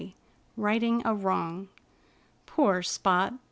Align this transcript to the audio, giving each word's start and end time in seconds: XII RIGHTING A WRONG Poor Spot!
XII 0.01 0.15
RIGHTING 0.57 1.03
A 1.05 1.13
WRONG 1.13 1.69
Poor 2.47 2.81
Spot! 2.81 3.35